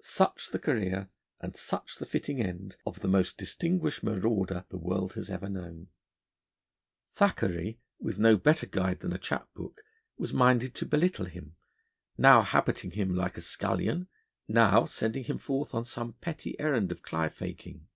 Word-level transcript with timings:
Such 0.00 0.52
the 0.52 0.58
career 0.58 1.10
and 1.42 1.54
such 1.54 1.98
the 1.98 2.06
fitting 2.06 2.40
end 2.40 2.78
of 2.86 3.00
the 3.00 3.08
most 3.08 3.36
distinguished 3.36 4.02
marauder 4.02 4.64
the 4.70 4.78
world 4.78 5.12
has 5.12 5.28
known. 5.28 5.88
Thackeray, 7.12 7.78
with 8.00 8.18
no 8.18 8.38
better 8.38 8.64
guide 8.66 9.00
than 9.00 9.12
a 9.12 9.18
chap 9.18 9.52
book, 9.52 9.82
was 10.16 10.32
minded 10.32 10.74
to 10.76 10.86
belittle 10.86 11.26
him, 11.26 11.56
now 12.16 12.40
habiting 12.40 12.92
him 12.92 13.14
like 13.14 13.36
a 13.36 13.42
scullion, 13.42 14.08
now 14.48 14.86
sending 14.86 15.24
him 15.24 15.36
forth 15.36 15.74
on 15.74 15.84
some 15.84 16.14
petty 16.14 16.58
errand 16.58 16.90
of 16.90 17.02
cly 17.02 17.28
faking. 17.28 17.86